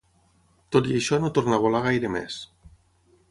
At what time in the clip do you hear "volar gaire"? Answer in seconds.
1.65-2.13